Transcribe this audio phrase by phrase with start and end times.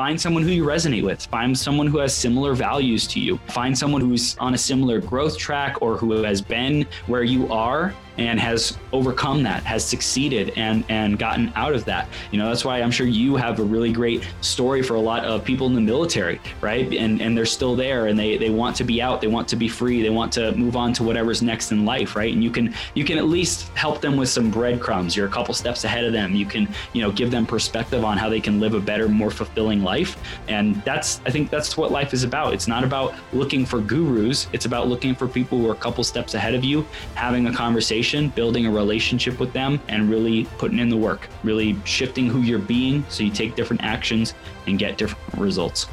[0.00, 3.76] find someone who you resonate with, find someone who has similar values to you, find
[3.76, 8.38] someone who's on a similar growth track or who has been where you are and
[8.38, 12.06] has overcome that, has succeeded and and gotten out of that.
[12.30, 15.24] You know, that's why I'm sure you have a really great story for a lot
[15.24, 16.92] of people in the military, right?
[16.92, 19.56] And and they're still there and they they want to be out, they want to
[19.56, 22.32] be free, they want to move on to whatever's next in life, right?
[22.32, 25.16] And you can you can at least help them with some breadcrumbs.
[25.16, 26.34] You're a couple steps ahead of them.
[26.34, 29.30] You can, you know, give them perspective on how they can live a better, more
[29.30, 30.18] fulfilling life.
[30.46, 32.52] And that's I think that's what life is about.
[32.52, 34.46] It's not about looking for gurus.
[34.52, 37.52] It's about looking for people who are a couple steps ahead of you, having a
[37.52, 42.40] conversation building a relationship with them, and really putting in the work, really shifting who
[42.40, 44.34] you're being so you take different actions
[44.66, 45.86] and get different results.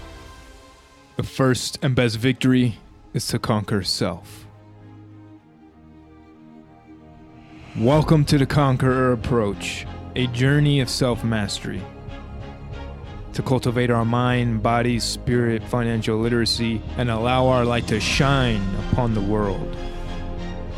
[1.16, 2.78] The first and best victory
[3.14, 4.46] is to conquer self.
[7.78, 11.82] Welcome to the Conqueror Approach, a journey of self mastery.
[13.34, 19.14] To cultivate our mind, body, spirit, financial literacy, and allow our light to shine upon
[19.14, 19.78] the world.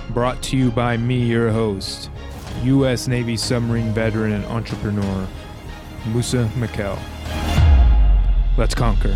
[0.09, 2.09] Brought to you by me, your host,
[2.63, 3.07] U.S.
[3.07, 5.27] Navy submarine veteran and entrepreneur,
[6.07, 6.97] Moussa Mikhail.
[8.57, 9.15] Let's conquer.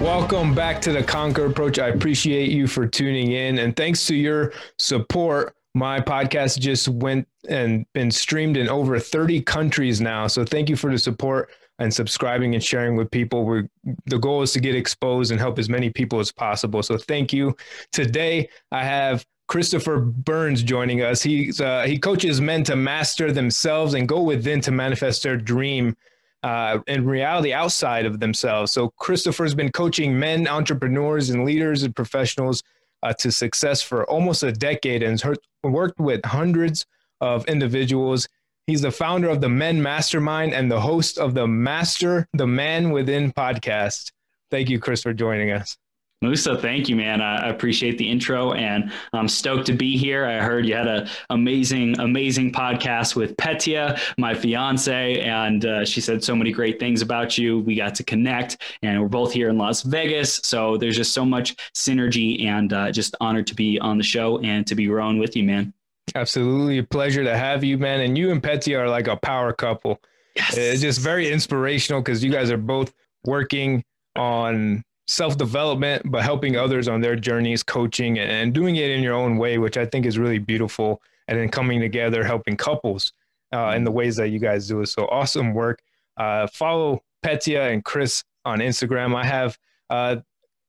[0.00, 1.78] Welcome back to the Conquer Approach.
[1.78, 3.58] I appreciate you for tuning in.
[3.58, 9.42] And thanks to your support, my podcast just went and been streamed in over 30
[9.42, 10.28] countries now.
[10.28, 13.44] So thank you for the support and subscribing and sharing with people.
[13.44, 13.68] We're,
[14.06, 16.82] the goal is to get exposed and help as many people as possible.
[16.82, 17.56] So thank you.
[17.92, 21.22] Today, I have Christopher Burns joining us.
[21.22, 25.96] He's, uh, he coaches men to master themselves and go within to manifest their dream
[26.42, 28.72] uh, reality outside of themselves.
[28.72, 32.62] So Christopher's been coaching men, entrepreneurs, and leaders and professionals
[33.02, 35.22] uh, to success for almost a decade and
[35.62, 36.86] worked with hundreds
[37.20, 38.28] of individuals
[38.66, 42.90] He's the founder of the Men Mastermind and the host of the Master the Man
[42.90, 44.10] Within podcast.
[44.50, 45.76] Thank you, Chris, for joining us.
[46.20, 47.20] Moussa, thank you, man.
[47.20, 50.24] I appreciate the intro, and I'm stoked to be here.
[50.24, 56.00] I heard you had an amazing, amazing podcast with Petya, my fiance, and uh, she
[56.00, 57.60] said so many great things about you.
[57.60, 61.24] We got to connect, and we're both here in Las Vegas, so there's just so
[61.24, 65.20] much synergy, and uh, just honored to be on the show and to be rowing
[65.20, 65.72] with you, man.
[66.14, 66.78] Absolutely.
[66.78, 68.00] A pleasure to have you, man.
[68.00, 70.00] And you and Petya are like a power couple.
[70.34, 70.56] Yes.
[70.56, 72.92] It's just very inspirational because you guys are both
[73.24, 73.84] working
[74.14, 79.14] on self development, but helping others on their journeys, coaching and doing it in your
[79.14, 81.00] own way, which I think is really beautiful.
[81.28, 83.12] And then coming together, helping couples
[83.52, 84.86] uh, in the ways that you guys do it.
[84.86, 85.82] So awesome work.
[86.16, 89.14] Uh, follow Petya and Chris on Instagram.
[89.14, 89.58] I have
[89.90, 90.16] uh,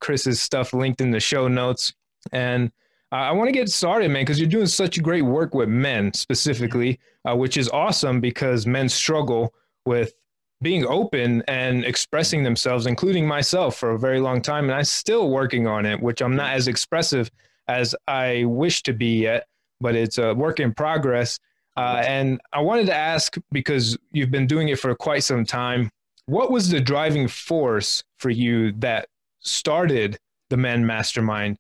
[0.02, 1.94] Chris's stuff linked in the show notes.
[2.32, 2.72] And
[3.12, 6.14] uh, I want to get started, man, because you're doing such great work with men
[6.14, 9.54] specifically, uh, which is awesome because men struggle
[9.86, 10.14] with
[10.62, 14.66] being open and expressing themselves, including myself, for a very long time.
[14.66, 17.32] And I'm still working on it, which I'm not as expressive
[17.68, 19.48] as I wish to be yet,
[19.80, 21.40] but it's a work in progress.
[21.78, 25.92] Uh, and I wanted to ask because you've been doing it for quite some time.
[26.26, 29.08] What was the driving force for you that
[29.40, 30.18] started
[30.50, 31.58] the Men Mastermind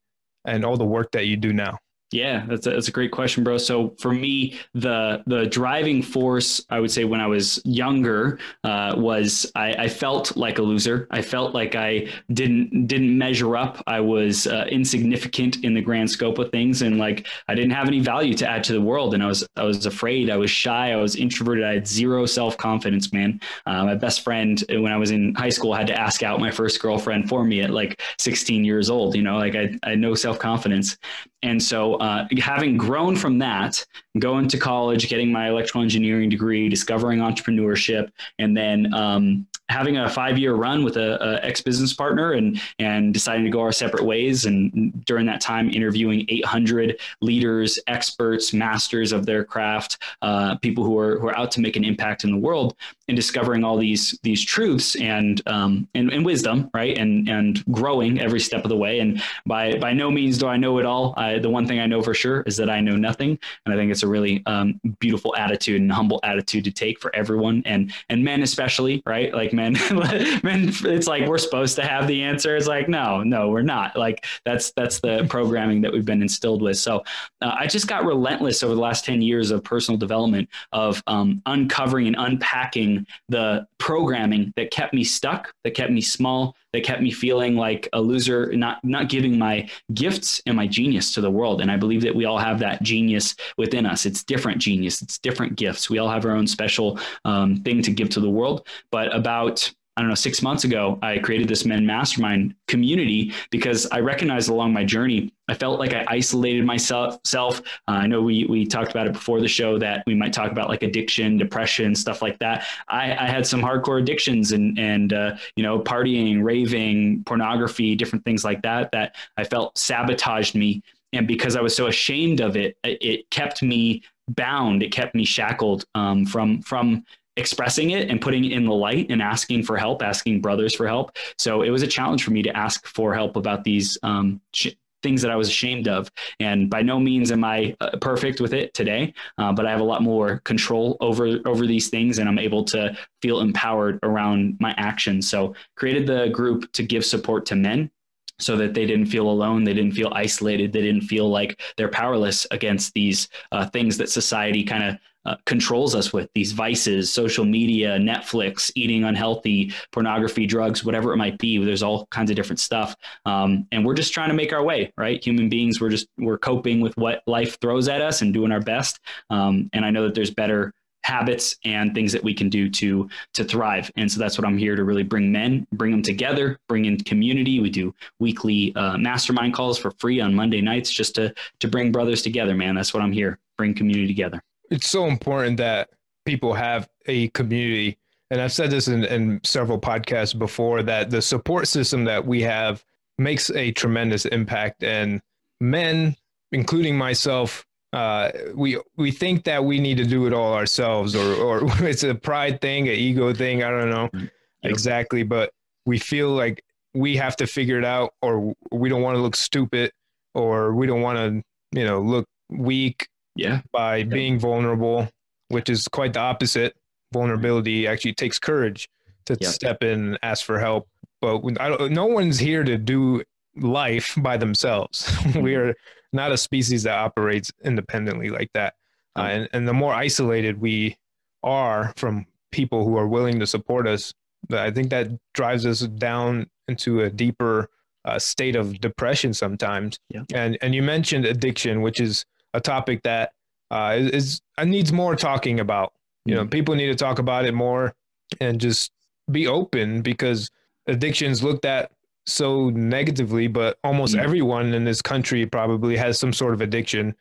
[0.47, 1.77] and all the work that you do now?
[2.11, 3.57] Yeah, that's a, that's a great question, bro.
[3.57, 8.95] So for me, the the driving force, I would say, when I was younger, uh,
[8.97, 11.07] was I, I, felt like a loser.
[11.11, 13.83] I felt like I didn't didn't measure up.
[13.87, 17.89] I was uh, insignificant in the grand scope of things, and like I didn't have
[17.89, 19.13] any value to add to the world.
[19.13, 20.29] And I was I was afraid.
[20.29, 20.93] I was shy.
[20.93, 21.65] I was introverted.
[21.65, 23.11] I had zero self confidence.
[23.11, 26.39] Man, uh, my best friend when I was in high school had to ask out
[26.39, 29.13] my first girlfriend for me at like 16 years old.
[29.13, 30.97] You know, like I, I had no self confidence,
[31.43, 33.85] and so, uh, having grown from that,
[34.17, 38.09] going to college, getting my electrical engineering degree, discovering entrepreneurship,
[38.39, 42.61] and then um, having a five year run with a, a ex business partner and
[42.79, 44.45] and deciding to go our separate ways.
[44.45, 50.97] And during that time, interviewing 800 leaders, experts, masters of their craft, uh, people who
[50.97, 52.75] are who are out to make an impact in the world,
[53.07, 56.97] and discovering all these these truths and um, and, and wisdom, right?
[56.97, 58.99] And and growing every step of the way.
[58.99, 61.13] And by by no means do I know it all.
[61.17, 63.77] I, the one thing I know for sure is that I know nothing, and I
[63.77, 67.93] think it's a really um, beautiful attitude and humble attitude to take for everyone and
[68.09, 69.33] and men especially, right?
[69.33, 69.53] Like
[70.43, 72.55] men it's like we're supposed to have the answer.
[72.55, 73.95] It's like no no we're not.
[73.95, 76.77] Like that's that's the programming that we've been instilled with.
[76.77, 77.03] So
[77.41, 81.41] uh, i just got relentless over the last 10 years of personal development of um,
[81.45, 87.01] uncovering and unpacking the programming that kept me stuck that kept me small that kept
[87.01, 91.31] me feeling like a loser, not not giving my gifts and my genius to the
[91.31, 91.59] world.
[91.59, 94.05] And I believe that we all have that genius within us.
[94.05, 95.01] It's different genius.
[95.01, 95.89] It's different gifts.
[95.89, 98.67] We all have our own special um, thing to give to the world.
[98.91, 103.87] But about I don't know, six months ago, I created this men mastermind community because
[103.87, 107.19] I recognized along my journey, I felt like I isolated myself.
[107.35, 107.51] Uh,
[107.87, 110.69] I know we we talked about it before the show that we might talk about
[110.69, 112.67] like addiction, depression, stuff like that.
[112.89, 118.23] I, I had some hardcore addictions and and uh, you know partying, raving, pornography, different
[118.23, 120.83] things like that that I felt sabotaged me.
[121.11, 124.83] And because I was so ashamed of it, it kept me bound.
[124.83, 127.03] It kept me shackled um, from from
[127.37, 130.87] expressing it and putting it in the light and asking for help, asking brothers for
[130.87, 131.15] help.
[131.37, 134.73] So it was a challenge for me to ask for help about these um, sh-
[135.03, 136.09] things that I was ashamed of.
[136.39, 139.79] And by no means am I uh, perfect with it today, uh, but I have
[139.79, 144.57] a lot more control over over these things, and I'm able to feel empowered around
[144.59, 145.29] my actions.
[145.29, 147.91] So created the group to give support to men
[148.39, 151.89] so that they didn't feel alone they didn't feel isolated they didn't feel like they're
[151.89, 154.95] powerless against these uh, things that society kind of
[155.27, 161.17] uh, controls us with these vices, social media, Netflix, eating unhealthy, pornography, drugs, whatever it
[161.17, 161.63] might be.
[161.63, 162.95] There's all kinds of different stuff,
[163.25, 165.23] um, and we're just trying to make our way, right?
[165.23, 168.61] Human beings, we're just we're coping with what life throws at us and doing our
[168.61, 168.99] best.
[169.29, 170.73] Um, and I know that there's better
[171.07, 174.57] habits and things that we can do to to thrive and so that's what i'm
[174.57, 178.97] here to really bring men bring them together bring in community we do weekly uh,
[178.97, 182.93] mastermind calls for free on monday nights just to to bring brothers together man that's
[182.93, 185.89] what i'm here bring community together it's so important that
[186.25, 187.97] people have a community.
[188.29, 192.41] And I've said this in, in several podcasts before that the support system that we
[192.41, 192.83] have
[193.17, 194.83] makes a tremendous impact.
[194.83, 195.21] And
[195.61, 196.15] men,
[196.51, 201.33] including myself, uh, we we think that we need to do it all ourselves, or
[201.33, 203.63] or it's a pride thing, an ego thing.
[203.63, 204.29] I don't know yep.
[204.63, 205.51] exactly, but
[205.85, 206.63] we feel like
[206.93, 209.91] we have to figure it out, or we don't want to look stupid,
[210.33, 213.61] or we don't want to, you know, look weak yeah.
[213.71, 215.09] By being vulnerable,
[215.49, 216.75] which is quite the opposite.
[217.13, 218.89] Vulnerability actually takes courage
[219.25, 219.51] to yep.
[219.51, 220.87] step in and ask for help.
[221.21, 221.43] But
[221.91, 223.23] no one's here to do
[223.55, 225.11] life by themselves.
[225.35, 225.73] we are
[226.13, 228.75] not a species that operates independently like that.
[229.15, 230.95] Uh, and, and the more isolated we
[231.43, 234.13] are from people who are willing to support us,
[234.51, 237.69] I think that drives us down into a deeper
[238.05, 239.99] uh, state of depression sometimes.
[240.09, 240.23] Yeah.
[240.33, 243.33] And and you mentioned addiction, which is a topic that
[243.71, 245.93] uh, is, is uh, needs more talking about.
[246.25, 246.49] You know, mm-hmm.
[246.49, 247.93] people need to talk about it more
[248.41, 248.91] and just
[249.31, 250.49] be open because
[250.87, 251.91] addictions looked at
[252.25, 254.25] so negatively, but almost mm-hmm.
[254.25, 257.15] everyone in this country probably has some sort of addiction.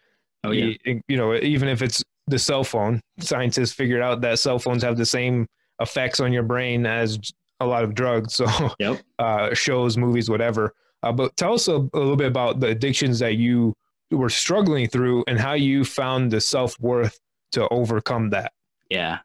[0.44, 0.75] Oh yeah.
[1.08, 4.96] You know, even if it's the cell phone, scientists figured out that cell phones have
[4.96, 5.46] the same
[5.81, 7.19] effects on your brain as
[7.61, 8.34] a lot of drugs.
[8.46, 9.00] So, yep.
[9.19, 10.75] uh, shows, movies, whatever.
[11.02, 13.75] Uh, but tell us a, a, little bit about the addictions that you
[14.11, 17.19] were struggling through and how you found the self worth
[17.53, 18.53] to overcome that.
[18.91, 19.19] Yeah.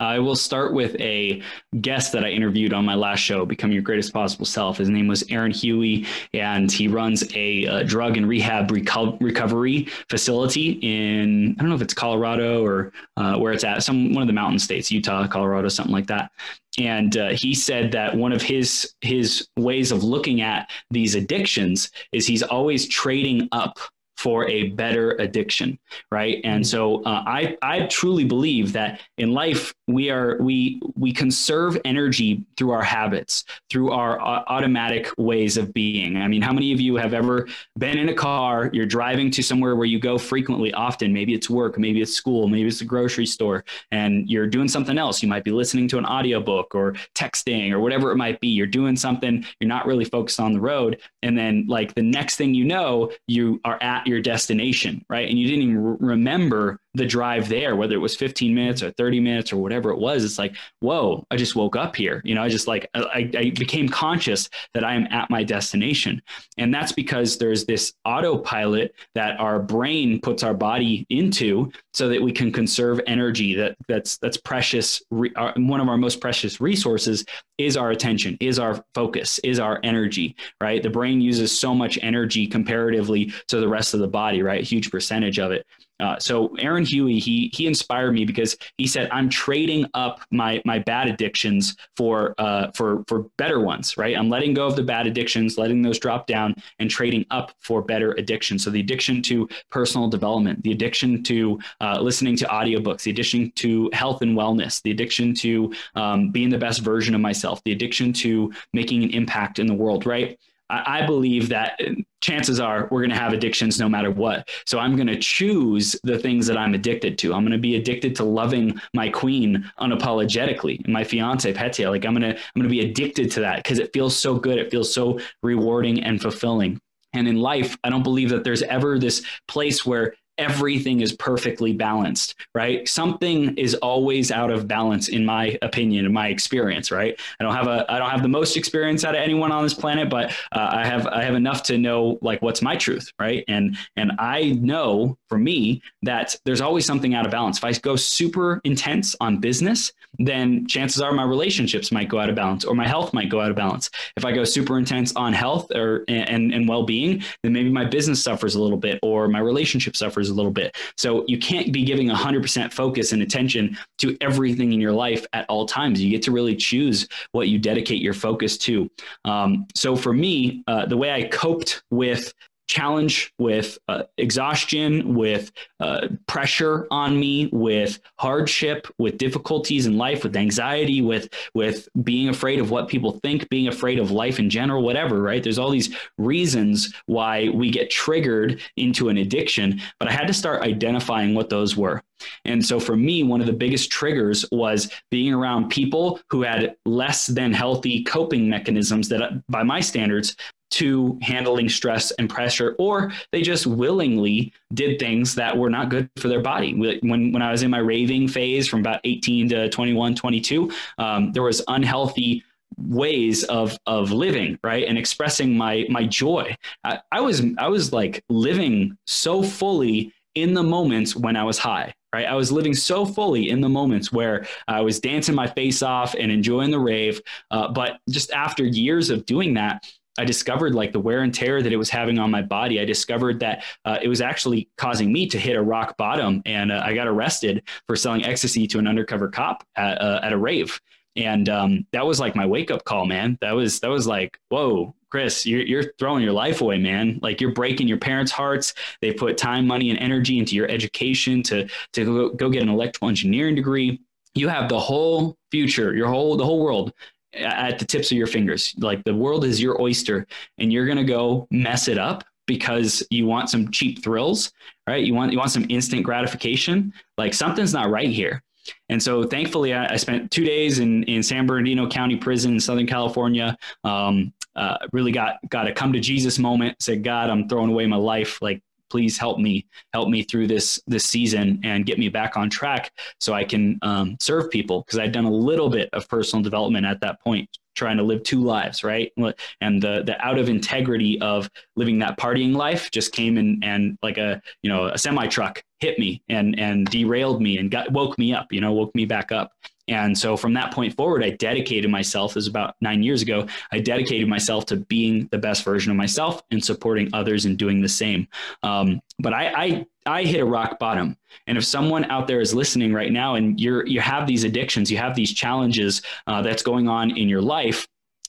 [0.00, 1.42] I will start with a
[1.80, 4.78] guest that I interviewed on my last show, Become Your Greatest Possible Self.
[4.78, 9.88] His name was Aaron Huey, and he runs a, a drug and rehab reco- recovery
[10.08, 14.22] facility in, I don't know if it's Colorado or uh, where it's at, some one
[14.22, 16.30] of the mountain states, Utah, Colorado, something like that.
[16.78, 21.90] And uh, he said that one of his his ways of looking at these addictions
[22.12, 23.80] is he's always trading up
[24.18, 25.78] for a better addiction
[26.10, 26.68] right and mm-hmm.
[26.68, 32.44] so uh, i i truly believe that in life we are we we conserve energy
[32.56, 36.18] through our habits through our uh, automatic ways of being.
[36.18, 37.48] I mean how many of you have ever
[37.78, 41.48] been in a car you're driving to somewhere where you go frequently often maybe it's
[41.48, 45.22] work maybe it's school maybe it's a grocery store and you're doing something else?
[45.22, 48.48] You might be listening to an audiobook or texting or whatever it might be.
[48.48, 52.36] You're doing something you're not really focused on the road and then like the next
[52.36, 55.28] thing you know you are at your destination, right?
[55.28, 59.20] And you didn't even remember the drive there, whether it was 15 minutes or 30
[59.20, 60.24] minutes or whatever it was.
[60.24, 62.20] It's like, whoa, I just woke up here.
[62.24, 66.20] You know, I just like, I, I became conscious that I am at my destination.
[66.56, 72.20] And that's because there's this autopilot that our brain puts our body into so that
[72.20, 75.02] we can conserve energy that that's, that's precious.
[75.10, 77.24] Re, our, one of our most precious resources
[77.58, 80.82] is our attention, is our focus, is our energy, right?
[80.82, 84.62] The brain uses so much energy comparatively to the rest of the body, right?
[84.62, 85.66] Huge percentage of it.
[86.00, 90.62] Uh, so Aaron Huey, he he inspired me because he said, "I'm trading up my
[90.64, 94.16] my bad addictions for uh, for for better ones, right?
[94.16, 97.82] I'm letting go of the bad addictions, letting those drop down, and trading up for
[97.82, 98.64] better addictions.
[98.64, 103.52] So the addiction to personal development, the addiction to uh, listening to audiobooks, the addiction
[103.56, 107.72] to health and wellness, the addiction to um, being the best version of myself, the
[107.72, 110.38] addiction to making an impact in the world, right?
[110.70, 111.80] I, believe that
[112.20, 114.48] chances are we're going to have addictions no matter what.
[114.66, 117.32] So I'm going to choose the things that I'm addicted to.
[117.32, 121.90] I'm going to be addicted to loving my queen unapologetically, my fiance Petya.
[121.90, 124.38] Like I'm going to I'm going to be addicted to that because it feels so
[124.38, 124.58] good.
[124.58, 126.80] It feels so rewarding and fulfilling.
[127.14, 131.72] And in life, I don't believe that there's ever this place where everything is perfectly
[131.72, 132.88] balanced, right?
[132.88, 137.18] Something is always out of balance in my opinion, in my experience, right?
[137.40, 139.74] I don't have a I don't have the most experience out of anyone on this
[139.74, 143.44] planet, but uh, I have I have enough to know like what's my truth, right?
[143.48, 147.58] And and I know for me that there's always something out of balance.
[147.58, 152.28] If I go super intense on business, then chances are my relationships might go out
[152.28, 153.90] of balance or my health might go out of balance.
[154.16, 158.22] If I go super intense on health or and and well-being, then maybe my business
[158.22, 160.76] suffers a little bit or my relationship suffers a little bit.
[160.96, 165.46] So you can't be giving 100% focus and attention to everything in your life at
[165.48, 166.02] all times.
[166.02, 168.90] You get to really choose what you dedicate your focus to.
[169.24, 172.32] Um, so for me, uh, the way I coped with
[172.68, 180.22] challenge, with uh, exhaustion, with uh, pressure on me, with hardship, with difficulties in life,
[180.22, 184.48] with anxiety, with with being afraid of what people think, being afraid of life in
[184.48, 185.20] general, whatever.
[185.22, 185.42] Right?
[185.42, 190.34] There's all these reasons why we get triggered into an addiction, but I had to
[190.34, 192.02] start identifying what those were.
[192.44, 196.74] And so for me, one of the biggest triggers was being around people who had
[196.84, 200.36] less than healthy coping mechanisms that, by my standards,
[200.70, 206.10] to handling stress and pressure, or they just willingly did things that were not good
[206.16, 206.74] for their body.
[206.74, 211.32] When, when I was in my raving phase from about 18 to 21, 22, um,
[211.32, 212.44] there was unhealthy
[212.76, 217.92] ways of of living right and expressing my my joy I, I was i was
[217.92, 222.74] like living so fully in the moments when i was high right i was living
[222.74, 226.78] so fully in the moments where i was dancing my face off and enjoying the
[226.78, 227.20] rave
[227.50, 229.84] uh, but just after years of doing that
[230.18, 232.80] I discovered like the wear and tear that it was having on my body.
[232.80, 236.72] I discovered that uh, it was actually causing me to hit a rock bottom, and
[236.72, 240.36] uh, I got arrested for selling ecstasy to an undercover cop at, uh, at a
[240.36, 240.80] rave.
[241.16, 243.38] And um, that was like my wake up call, man.
[243.40, 247.18] That was that was like, whoa, Chris, you're you're throwing your life away, man.
[247.22, 248.74] Like you're breaking your parents' hearts.
[249.00, 252.68] They put time, money, and energy into your education to to go, go get an
[252.68, 254.00] electrical engineering degree.
[254.34, 256.92] You have the whole future, your whole the whole world
[257.34, 258.74] at the tips of your fingers.
[258.78, 260.26] Like the world is your oyster,
[260.58, 264.52] and you're gonna go mess it up because you want some cheap thrills,
[264.86, 265.04] right?
[265.04, 266.92] You want you want some instant gratification.
[267.16, 268.42] Like something's not right here.
[268.88, 272.60] And so, thankfully, I, I spent two days in in San Bernardino County Prison in
[272.60, 273.56] Southern California.
[273.84, 276.76] Um, uh, really got got a come to Jesus moment.
[276.80, 278.42] Said, God, I'm throwing away my life.
[278.42, 282.50] Like please help me help me through this this season and get me back on
[282.50, 284.82] track so i can um, serve people.
[284.82, 288.22] Because i'd done a little bit of personal development at that point trying to live
[288.24, 289.12] two lives right?
[289.60, 293.96] And the the out of integrity of living that partying life just came in and
[294.02, 297.90] like a you know a semi truck hit me and and derailed me and got
[297.92, 299.52] woke me up you know woke me back up
[299.88, 303.80] and so from that point forward, I dedicated myself, as about nine years ago, I
[303.80, 307.88] dedicated myself to being the best version of myself and supporting others and doing the
[307.88, 308.28] same.
[308.62, 311.16] Um, but I, I, I hit a rock bottom.
[311.46, 314.90] And if someone out there is listening right now and you're, you have these addictions,
[314.90, 317.88] you have these challenges uh, that's going on in your life,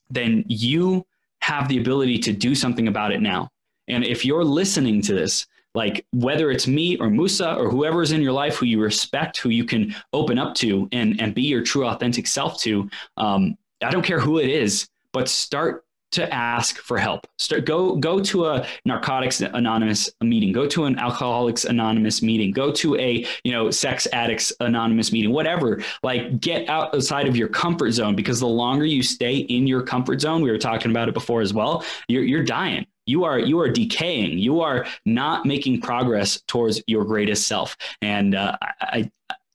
[0.10, 1.06] then you
[1.42, 3.50] have the ability to do something about it now.
[3.88, 8.12] And if you're listening to this, like whether it's me or Moussa or whoever is
[8.12, 11.44] in your life who you respect, who you can open up to and, and be
[11.44, 16.34] your true authentic self to, um, I don't care who it is, but start to
[16.34, 17.28] ask for help.
[17.38, 22.72] Start go go to a narcotics anonymous meeting, go to an alcoholics anonymous meeting, go
[22.72, 25.84] to a, you know, sex addicts anonymous meeting, whatever.
[26.02, 30.22] Like get outside of your comfort zone because the longer you stay in your comfort
[30.22, 33.60] zone, we were talking about it before as well, you're you're dying you are you
[33.60, 34.38] are decaying.
[34.38, 37.76] You are not making progress towards your greatest self.
[38.02, 39.10] And uh, i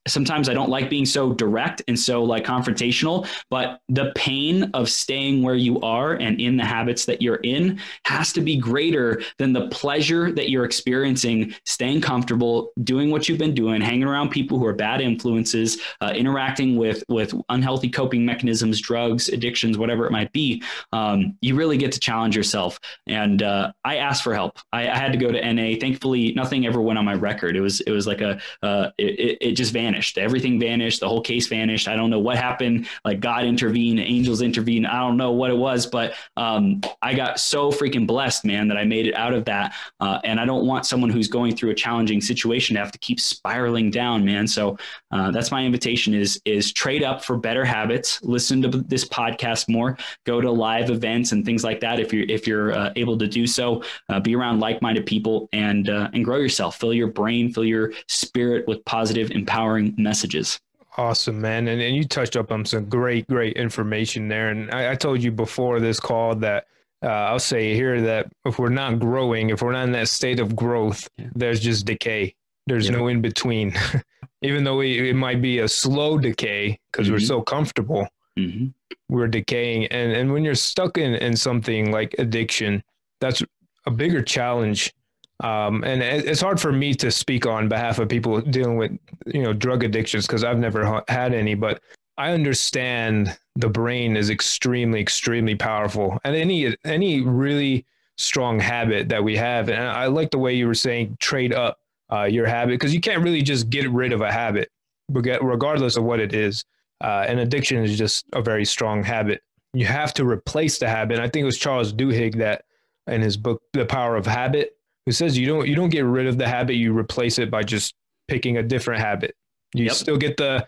[0.06, 4.88] sometimes I don't like being so direct and so like confrontational, but the pain of
[4.88, 9.22] staying where you are and in the habits that you're in has to be greater
[9.38, 14.30] than the pleasure that you're experiencing staying comfortable, doing what you've been doing, hanging around
[14.30, 20.06] people who are bad influences, uh, interacting with with unhealthy coping mechanisms, drugs, addictions, whatever
[20.06, 20.62] it might be.
[20.92, 22.78] Um, you really get to challenge yourself.
[23.06, 24.58] And uh, I asked for help.
[24.72, 25.76] I, I, had to go to NA.
[25.80, 27.56] Thankfully, nothing ever went on my record.
[27.56, 30.18] It was it was like a uh, it, it just vanished vanished.
[30.18, 31.00] Everything vanished.
[31.00, 31.86] The whole case vanished.
[31.86, 32.88] I don't know what happened.
[33.04, 34.86] Like God intervened, angels intervened.
[34.86, 38.76] I don't know what it was, but um, I got so freaking blessed, man, that
[38.76, 39.74] I made it out of that.
[40.00, 42.98] Uh, and I don't want someone who's going through a challenging situation to have to
[42.98, 44.48] keep spiraling down, man.
[44.48, 44.76] So
[45.12, 48.20] uh, that's my invitation: is is trade up for better habits.
[48.22, 49.96] Listen to this podcast more.
[50.26, 53.28] Go to live events and things like that if you're if you're uh, able to
[53.28, 53.82] do so.
[54.08, 56.80] Uh, be around like-minded people and uh, and grow yourself.
[56.80, 60.60] Fill your brain, fill your spirit with positive, empowering messages.
[60.96, 61.66] Awesome, man.
[61.68, 64.50] And, and you touched up on some great, great information there.
[64.50, 66.66] And I, I told you before this call that
[67.02, 70.38] uh, I'll say here that if we're not growing, if we're not in that state
[70.38, 71.26] of growth, yeah.
[71.34, 72.34] there's just decay.
[72.66, 72.96] There's yeah.
[72.96, 73.74] no in between.
[74.42, 77.14] Even though we, it might be a slow decay because mm-hmm.
[77.14, 78.06] we're so comfortable,
[78.38, 78.66] mm-hmm.
[79.08, 79.86] we're decaying.
[79.86, 82.82] And, and when you're stuck in, in something like addiction,
[83.20, 83.42] that's
[83.86, 84.92] a bigger challenge
[85.40, 88.92] um, and it's hard for me to speak on behalf of people dealing with,
[89.26, 91.82] you know, drug addictions because I've never had any, but
[92.16, 97.84] I understand the brain is extremely, extremely powerful and any, any really
[98.16, 99.68] strong habit that we have.
[99.68, 101.78] And I like the way you were saying trade up
[102.12, 104.70] uh, your habit because you can't really just get rid of a habit
[105.10, 106.64] regardless of what it is.
[107.00, 109.42] Uh, addiction is just a very strong habit.
[109.72, 111.14] You have to replace the habit.
[111.14, 112.64] And I think it was Charles Duhigg that
[113.08, 116.26] in his book, The Power of Habit, who says you don't you don't get rid
[116.26, 117.94] of the habit, you replace it by just
[118.28, 119.36] picking a different habit.
[119.74, 119.94] You yep.
[119.94, 120.66] still get the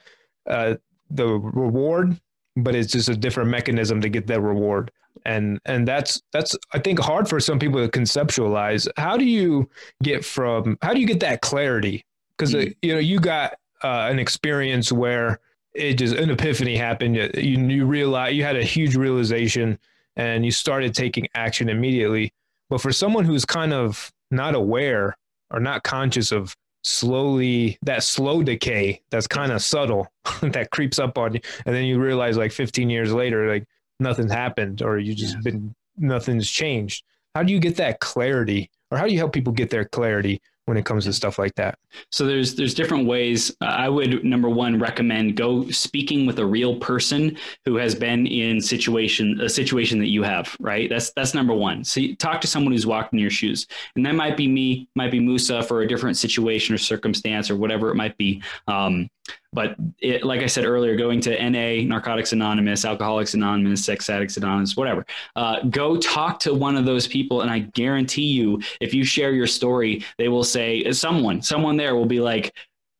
[0.48, 0.74] uh,
[1.10, 2.20] the reward,
[2.56, 4.90] but it's just a different mechanism to get that reward.
[5.24, 8.86] And and that's that's I think hard for some people to conceptualize.
[8.96, 9.68] How do you
[10.02, 12.04] get from how do you get that clarity?
[12.36, 12.70] Because mm-hmm.
[12.70, 15.40] uh, you know you got uh, an experience where
[15.74, 17.16] it just an epiphany happened.
[17.16, 19.78] You you realize you had a huge realization
[20.16, 22.32] and you started taking action immediately.
[22.68, 25.16] But for someone who's kind of not aware
[25.50, 30.06] or not conscious of slowly that slow decay that's kind of subtle
[30.42, 31.40] that creeps up on you.
[31.64, 33.64] And then you realize like 15 years later like
[33.98, 35.40] nothing's happened or you just yeah.
[35.42, 37.04] been nothing's changed.
[37.34, 38.70] How do you get that clarity?
[38.90, 41.54] Or how do you help people get their clarity when it comes to stuff like
[41.54, 41.78] that?
[42.10, 43.50] So there's there's different ways.
[43.60, 48.26] Uh, I would number one recommend go speaking with a real person who has been
[48.26, 50.54] in situation a situation that you have.
[50.60, 50.88] Right.
[50.88, 51.84] That's that's number one.
[51.84, 55.10] So talk to someone who's walked in your shoes, and that might be me, might
[55.10, 58.42] be Moussa for a different situation or circumstance or whatever it might be.
[58.68, 59.08] Um,
[59.56, 64.36] but it, like I said earlier, going to NA, Narcotics Anonymous, Alcoholics Anonymous, Sex Addicts
[64.36, 67.40] Anonymous, whatever, uh, go talk to one of those people.
[67.40, 71.96] And I guarantee you, if you share your story, they will say, someone, someone there
[71.96, 72.54] will be like,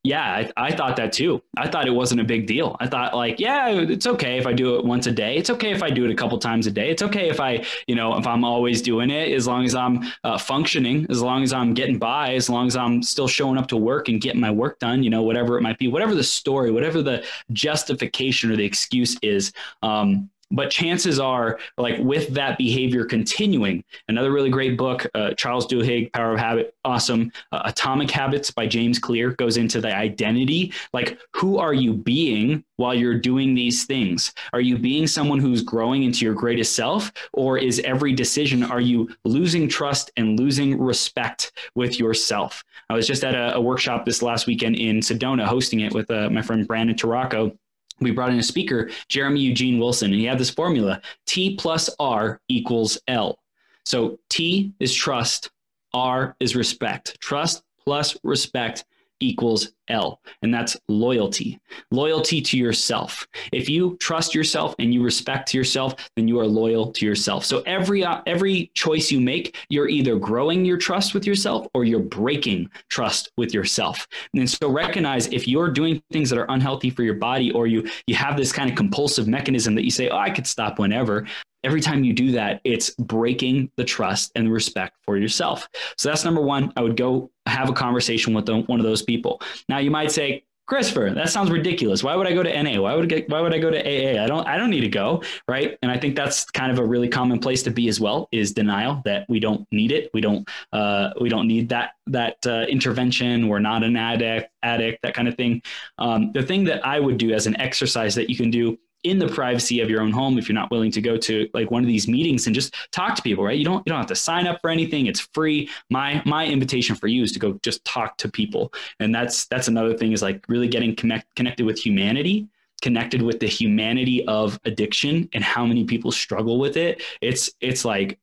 [0.07, 1.43] yeah, I, I, thought that too.
[1.57, 2.77] I thought it wasn't a big deal.
[2.79, 5.37] I thought like, yeah, it's okay if I do it once a day.
[5.37, 6.91] It's okay if I do it a couple times a day.
[6.91, 10.05] It's okay if I, you know, if I'm always doing it, as long as I'm
[10.23, 13.67] uh, functioning, as long as I'm getting by, as long as I'm still showing up
[13.69, 16.23] to work and getting my work done, you know, whatever it might be, whatever the
[16.23, 19.53] story, whatever the justification or the excuse is.
[19.83, 25.67] Um, but chances are like with that behavior continuing another really great book uh, charles
[25.67, 27.33] duhigg power of habit awesome.
[27.51, 30.73] Uh, atomic habits by james clear goes into the identity.
[30.93, 34.33] Like who are you being while you're doing these things?
[34.53, 38.81] Are you being someone who's growing into your greatest self or is every decision are
[38.81, 42.65] you losing trust and losing respect with yourself?
[42.89, 46.11] I was just at a, a workshop this last weekend in sedona hosting it with
[46.11, 47.57] uh, my friend brandon Taracco
[48.01, 51.89] we brought in a speaker, Jeremy Eugene Wilson, and he had this formula T plus
[51.99, 53.39] R equals L.
[53.85, 55.51] So T is trust,
[55.95, 57.19] R is respect.
[57.21, 58.85] Trust plus respect
[59.21, 61.61] equals L, and that's loyalty.
[61.91, 63.27] Loyalty to yourself.
[63.53, 67.45] If you trust yourself and you respect yourself, then you are loyal to yourself.
[67.45, 71.85] So every uh, every choice you make, you're either growing your trust with yourself or
[71.85, 74.07] you're breaking trust with yourself.
[74.35, 77.89] And so recognize if you're doing things that are unhealthy for your body or you
[78.07, 81.27] you have this kind of compulsive mechanism that you say, "Oh, I could stop whenever."
[81.67, 85.69] Every time you do that, it's breaking the trust and respect for yourself.
[85.99, 86.73] So that's number one.
[86.77, 89.41] I would go have a conversation with one of those people.
[89.69, 92.03] Now, you might say, Christopher, that sounds ridiculous.
[92.03, 92.81] Why would I go to NA?
[92.81, 94.23] Why would I get, why would I go to AA?
[94.23, 95.79] I don't I don't need to go, right?
[95.81, 98.53] And I think that's kind of a really common place to be as well is
[98.53, 100.11] denial that we don't need it.
[100.13, 103.47] We don't uh, we don't need that that uh, intervention.
[103.47, 105.63] We're not an addict, addict, that kind of thing.
[105.99, 108.77] Um, the thing that I would do as an exercise that you can do
[109.07, 111.71] in the privacy of your own home if you're not willing to go to like
[111.71, 113.59] one of these meetings and just talk to people right?
[113.59, 115.07] You don't you don't have to sign up for anything.
[115.07, 115.71] It's free.
[115.91, 118.73] My my invitation for you is to go just talk to people.
[119.01, 122.49] And that's that's another thing is like really getting connect, connected with humanity
[122.83, 127.03] connected with the humanity of addiction and how many people struggle with it.
[127.23, 128.19] It's it's like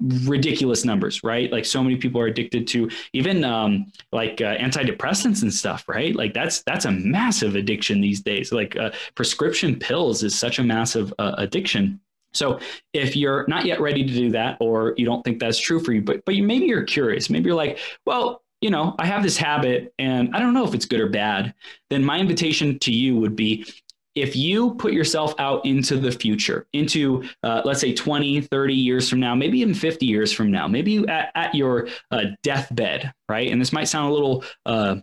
[0.00, 1.50] ridiculous numbers, right?
[1.50, 6.14] Like so many people are addicted to even um, like uh, antidepressants and stuff, right?
[6.14, 8.52] Like that's that's a massive addiction these days.
[8.52, 12.00] Like uh, prescription pills is such a massive uh, addiction.
[12.34, 12.60] So
[12.92, 15.92] if you're not yet ready to do that, or you don't think that's true for
[15.92, 19.22] you, but but you, maybe you're curious, maybe you're like, well, you know, I have
[19.22, 21.54] this habit and I don't know if it's good or bad.
[21.90, 23.64] Then my invitation to you would be
[24.20, 29.08] if you put yourself out into the future, into uh, let's say 20, 30 years
[29.08, 33.50] from now, maybe even 50 years from now, maybe at, at your uh, deathbed, right?
[33.50, 34.96] And this might sound a little uh,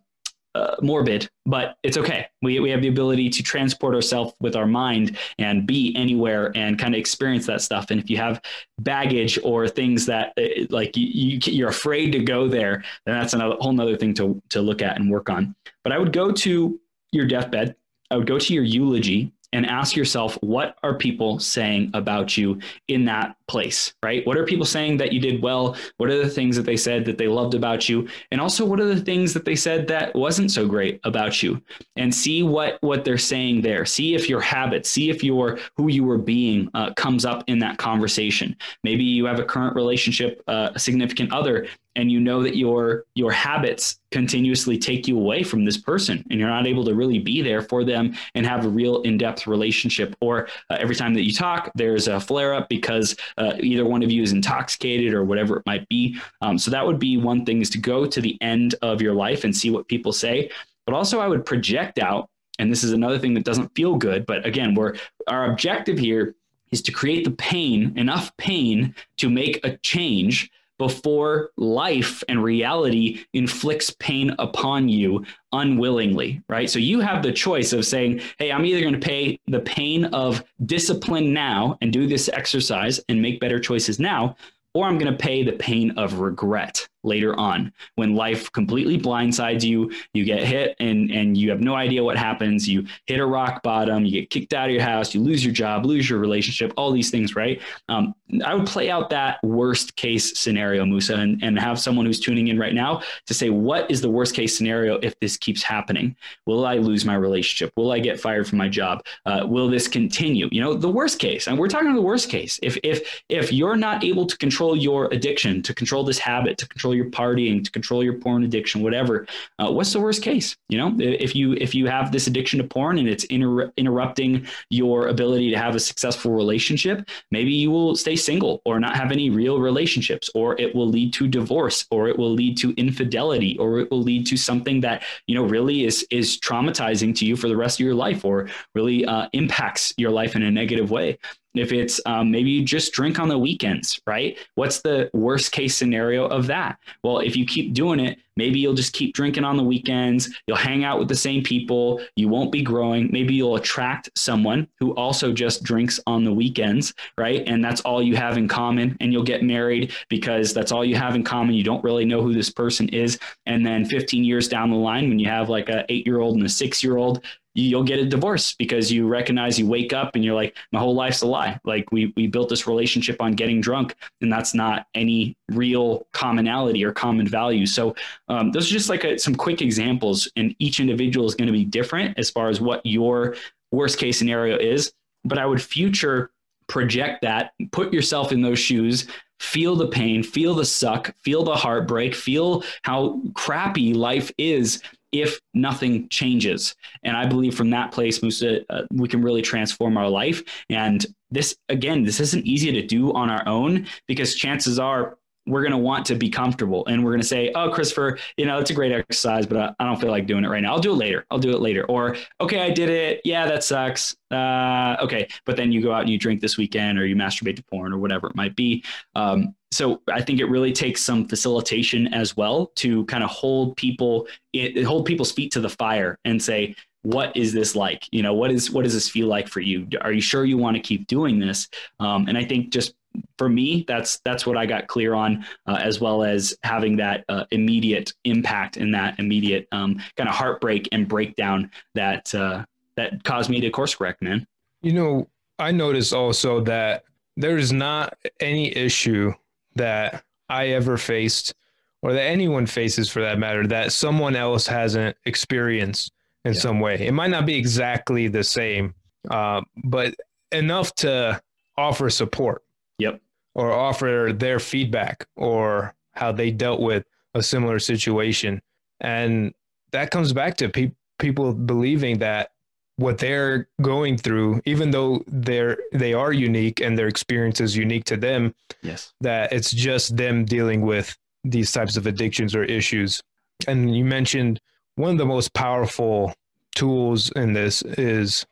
[0.54, 2.28] uh morbid, but it's okay.
[2.42, 6.80] We, we have the ability to transport ourselves with our mind and be anywhere and
[6.80, 7.92] kind of experience that stuff.
[7.92, 8.42] And if you have
[8.80, 13.34] baggage or things that uh, like you, you, are afraid to go there, then that's
[13.34, 15.56] another whole nother thing to, to look at and work on.
[15.84, 16.80] But I would go to
[17.12, 17.76] your deathbed
[18.12, 22.60] I would go to your eulogy and ask yourself, what are people saying about you
[22.90, 24.26] in that place, right?
[24.28, 25.78] What are people saying that you did well?
[25.96, 28.08] What are the things that they said that they loved about you?
[28.32, 31.62] And also, what are the things that they said that wasn't so great about you?
[31.96, 33.86] And see what what they're saying there.
[33.86, 37.60] See if your habits, see if your who you were being uh, comes up in
[37.60, 38.58] that conversation.
[38.84, 43.06] Maybe you have a current relationship, uh, a significant other and you know that your
[43.16, 47.20] your habits continuously take you away from this person and you're not able to really
[47.20, 51.24] be there for them and have a real in-depth relationship or uh, every time that
[51.24, 55.24] you talk there's a flare up because uh, either one of you is intoxicated or
[55.24, 56.18] whatever it might be.
[56.42, 59.14] Um, so that would be one thing is to go to the end of your
[59.14, 60.50] life and see what people say.
[60.86, 62.30] But also i would project out
[62.60, 64.96] and this is another thing that doesn't feel good but again we're
[65.28, 66.36] our objective here
[66.72, 73.26] is to create the pain enough pain to make a change before life and reality
[73.34, 76.70] inflicts pain upon you unwillingly, right?
[76.70, 80.06] So you have the choice of saying, hey, I'm either going to pay the pain
[80.06, 84.36] of discipline now and do this exercise and make better choices now,
[84.74, 87.72] or I'm going to pay the pain of regret later on.
[87.96, 92.18] When life completely blindsides you you get hit and and you have no idea what
[92.18, 92.68] happens.
[92.68, 95.54] You hit a rock bottom you get kicked out of your house you lose your
[95.54, 97.62] job lose your relationship all these things right?
[97.90, 102.20] Um, i would play out that worst case scenario moussa and, and have someone who's
[102.20, 105.62] tuning in right now to say what is the worst case scenario if this keeps
[105.62, 106.16] happening?
[106.46, 107.72] Will i lose my relationship?
[107.76, 109.04] Will i get fired from my job?
[109.26, 110.50] Uh, will this continue?
[110.52, 112.60] You know the worst case and we're talking the worst case.
[112.64, 116.68] If if if you're not able to control your addiction to control this habit to
[116.68, 119.28] control your partying, to control your porn addiction, whatever.
[119.60, 120.56] Uh, what's the worst case?
[120.70, 124.48] You know, if you if you have this addiction to porn and it's inter- interrupting
[124.70, 129.12] your ability to have a successful relationship, maybe you will stay single or not have
[129.12, 133.58] any real relationships, or it will lead to divorce, or it will lead to infidelity,
[133.60, 137.36] or it will lead to something that you know really is is traumatizing to you
[137.36, 140.92] for the rest of your life, or really uh, impacts your life in a negative
[140.92, 141.18] way
[141.58, 144.38] if it's um, maybe you just drink on the weekends, right?
[144.56, 146.78] What's the worst case scenario of that?
[147.04, 150.30] Well, if you keep doing it, maybe you'll just keep drinking on the weekends.
[150.48, 152.02] You'll hang out with the same people.
[152.16, 153.10] You won't be growing.
[153.12, 157.44] Maybe you'll attract someone who also just drinks on the weekends, right?
[157.48, 158.98] And that's all you have in common.
[159.00, 161.56] And you'll get married because that's all you have in common.
[161.56, 163.18] You don't really know who this person is.
[163.46, 166.36] And then 15 years down the line, when you have like a eight year old
[166.36, 167.24] and a six year old,
[167.56, 170.94] you'll get a divorce because you recognize you wake up and you're like my whole
[170.94, 171.60] life's a lie.
[171.64, 176.84] Like we we built this relationship on getting drunk and that's not any real commonality
[176.84, 177.66] or common value.
[177.66, 177.96] So
[178.28, 181.54] um, those are just like a, some quick examples and each individual is going to
[181.54, 183.36] be different as far as what your
[183.72, 184.94] worst case scenario is
[185.26, 186.32] but i would future
[186.68, 189.08] project that put yourself in those shoes
[189.40, 194.82] feel the pain, feel the suck, feel the heartbreak, feel how crappy life is
[195.22, 196.76] if nothing changes.
[197.04, 200.44] And I believe from that place, Moussa, uh, we can really transform our life.
[200.70, 205.62] And this, again, this isn't easy to do on our own because chances are we're
[205.62, 208.58] going to want to be comfortable and we're going to say, oh, Christopher, you know,
[208.60, 210.74] it's a great exercise, but I, I, don't feel like doing it right now.
[210.74, 211.26] I'll do it later.
[211.30, 211.86] I'll do it later.
[211.86, 213.22] Or, okay, I did it.
[213.24, 214.16] Yeah, that sucks.
[214.32, 215.28] Uh, okay.
[215.46, 217.94] But then you go out and you drink this weekend or you masturbate to porn
[217.94, 218.84] or whatever it might be.
[219.14, 223.78] Um, so I think it really takes some facilitation as well to kind of hold
[223.78, 228.08] people, it, hold people's feet to the fire and say, what is this like?
[228.12, 229.88] You know, what is what does this feel like for you?
[230.02, 231.70] Are you sure you want to keep doing this?
[232.00, 232.96] Um, and I think just
[233.38, 237.26] for me, that's that's what I got clear on, uh, as well as having that
[237.30, 243.24] uh, immediate impact and that immediate um, kind of heartbreak and breakdown that uh, that
[243.24, 244.46] caused me to course correct, man.
[244.82, 245.28] You know,
[245.60, 247.04] I noticed also that
[247.38, 249.34] there is not any issue
[249.76, 251.54] that I ever faced,
[252.02, 256.12] or that anyone faces for that matter, that someone else hasn't experienced
[256.46, 256.60] in yeah.
[256.60, 256.96] some way.
[256.96, 258.94] It might not be exactly the same,
[259.30, 260.14] uh, but
[260.52, 261.42] enough to
[261.78, 262.64] offer support.
[263.00, 263.22] Yep.
[263.54, 268.62] Or offer their feedback or how they dealt with a similar situation.
[269.00, 269.54] And
[269.92, 272.52] that comes back to pe- people believing that
[272.98, 278.06] what they're going through, even though they're they are unique and their experience is unique
[278.06, 283.22] to them, yes, that it's just them dealing with these types of addictions or issues.
[283.68, 284.62] And you mentioned
[284.96, 286.34] one of the most powerful
[286.74, 288.46] tools in this is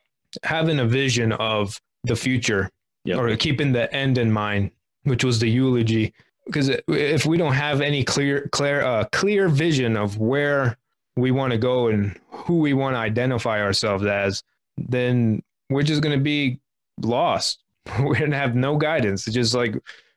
[0.43, 2.69] having a vision of the future
[3.03, 3.19] yep.
[3.19, 4.71] or keeping the end in mind,
[5.03, 6.13] which was the eulogy.
[6.45, 10.77] Because if we don't have any clear, clear, uh, clear vision of where
[11.15, 14.43] we want to go and who we want to identify ourselves as,
[14.77, 16.59] then we're just going to be
[17.01, 17.59] lost.
[17.99, 19.27] We're going to have no guidance.
[19.27, 19.75] It's just like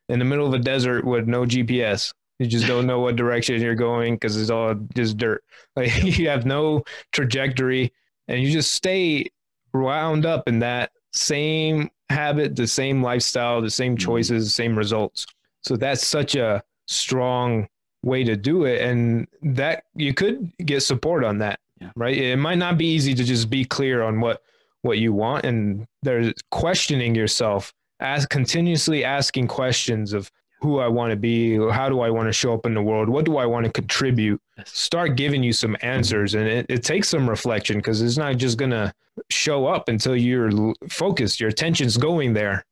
[0.09, 2.13] in the middle of a desert with no GPS.
[2.39, 5.43] You just don't know what direction you're going because it's all just dirt.
[5.75, 7.93] Like you have no trajectory
[8.29, 9.27] and you just stay
[9.75, 14.07] wound up in that same habit, the same lifestyle, the same mm-hmm.
[14.07, 15.27] choices, same results.
[15.63, 17.69] So that's such a strong
[18.03, 18.83] way to do it.
[18.83, 21.91] And that you could get support on that, yeah.
[21.97, 22.17] right?
[22.17, 24.43] It might not be easy to just be clear on what,
[24.83, 25.45] what you want.
[25.45, 31.89] And there's questioning yourself, as continuously asking questions of who I want to be, how
[31.89, 34.41] do I want to show up in the world, what do I want to contribute,
[34.65, 36.35] start giving you some answers.
[36.35, 38.93] And it, it takes some reflection because it's not just going to
[39.29, 40.51] show up until you're
[40.89, 42.65] focused, your attention's going there.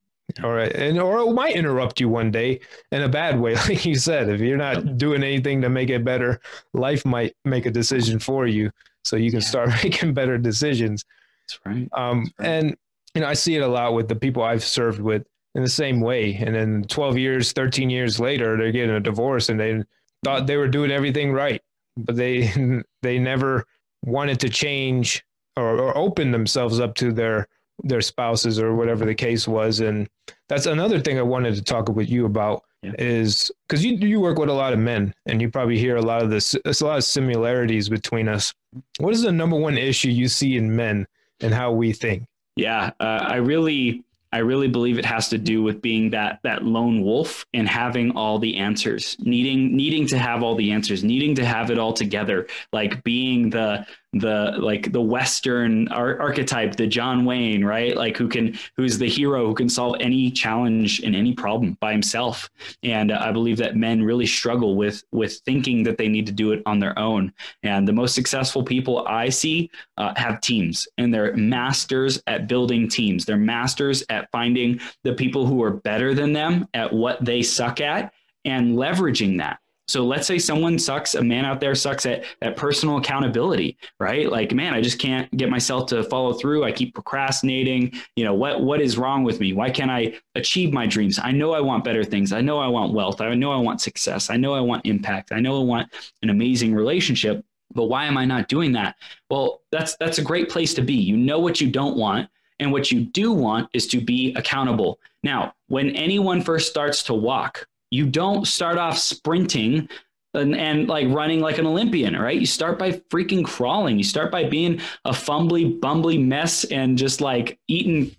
[0.42, 0.73] All right.
[0.75, 3.55] And or it might interrupt you one day in a bad way.
[3.68, 6.40] Like you said, if you're not doing anything to make it better,
[6.73, 8.70] life might make a decision for you.
[9.05, 9.47] So you can yeah.
[9.47, 11.05] start making better decisions.
[11.47, 11.88] That's right.
[11.92, 12.49] Um, That's right.
[12.49, 12.77] and
[13.14, 15.69] you know, I see it a lot with the people I've served with in the
[15.69, 16.35] same way.
[16.35, 19.83] And then 12 years, 13 years later, they're getting a divorce and they
[20.25, 21.62] thought they were doing everything right,
[21.97, 22.53] but they
[23.03, 23.64] they never
[24.05, 25.25] wanted to change
[25.57, 27.49] or, or open themselves up to their
[27.83, 29.81] their spouses or whatever the case was.
[29.81, 30.09] And
[30.49, 32.93] that's another thing I wanted to talk with you about yeah.
[32.99, 36.03] is because you you work with a lot of men and you probably hear a
[36.03, 36.55] lot of this.
[36.64, 38.55] There's a lot of similarities between us.
[38.99, 41.07] What is the number one issue you see in men
[41.40, 42.25] and how we think?
[42.57, 46.64] Yeah, uh, I really I really believe it has to do with being that that
[46.64, 51.37] lone wolf and having all the answers, needing needing to have all the answers, needing
[51.37, 56.87] to have it all together, like being the the like the western ar- archetype the
[56.87, 57.97] john wayne right?
[57.97, 61.92] Like who can who's the hero who can solve any challenge and any problem by
[61.92, 62.51] himself.
[62.83, 66.33] And uh, i believe that men really struggle with with thinking that they need to
[66.33, 67.33] do it on their own.
[67.62, 72.88] And the most successful people i see uh, have teams and they're masters at building
[72.88, 73.25] teams.
[73.25, 77.81] They're masters at finding the people who are better than them at what they suck
[77.81, 78.13] at
[78.45, 82.57] and leveraging that so let's say someone sucks, a man out there sucks at, at
[82.57, 84.31] personal accountability, right?
[84.31, 86.65] Like, man, I just can't get myself to follow through.
[86.65, 87.93] I keep procrastinating.
[88.17, 89.53] You know, what what is wrong with me?
[89.53, 91.19] Why can't I achieve my dreams?
[91.23, 92.33] I know I want better things.
[92.33, 93.21] I know I want wealth.
[93.21, 94.31] I know I want success.
[94.31, 95.33] I know I want impact.
[95.33, 97.45] I know I want an amazing relationship.
[97.75, 98.97] But why am I not doing that?
[99.29, 100.95] Well, that's that's a great place to be.
[100.95, 102.31] You know what you don't want.
[102.61, 104.99] And what you do want is to be accountable.
[105.23, 109.88] Now, when anyone first starts to walk, you don't start off sprinting
[110.35, 112.38] and, and, like running like an Olympian, right?
[112.38, 113.99] You start by freaking crawling.
[113.99, 118.14] You start by being a fumbly, bumbly mess and just like eating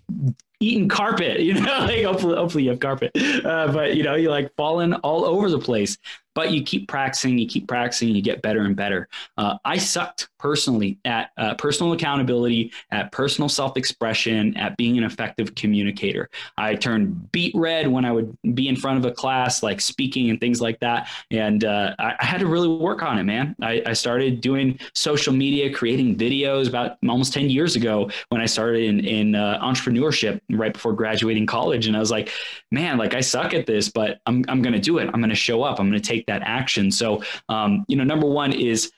[0.60, 3.12] eating carpet, you know, like hopefully, hopefully you have carpet,
[3.44, 5.98] uh, but you know, you're like falling all over the place.
[6.36, 9.08] But you keep practicing, you keep practicing, you get better and better.
[9.38, 15.04] Uh, I sucked personally at uh, personal accountability, at personal self expression, at being an
[15.04, 16.28] effective communicator.
[16.58, 20.28] I turned beet red when I would be in front of a class, like speaking
[20.28, 21.08] and things like that.
[21.30, 23.56] And uh, I, I, had to really work on it, man.
[23.62, 28.46] I, I, started doing social media, creating videos about almost 10 years ago when I
[28.46, 31.86] started in, in uh, entrepreneurship right before graduating college.
[31.86, 32.30] And I was like,
[32.70, 35.08] man, like I suck at this, but I'm, I'm going to do it.
[35.14, 35.80] I'm going to show up.
[35.80, 36.90] I'm going to take that action.
[36.90, 38.90] So, um, you know, number one is